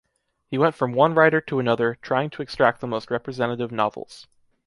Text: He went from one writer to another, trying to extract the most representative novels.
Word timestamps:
He 0.47 0.57
went 0.57 0.73
from 0.73 0.93
one 0.93 1.13
writer 1.13 1.39
to 1.41 1.59
another, 1.59 1.99
trying 2.01 2.31
to 2.31 2.41
extract 2.41 2.81
the 2.81 2.87
most 2.87 3.11
representative 3.11 3.71
novels. 3.71 4.25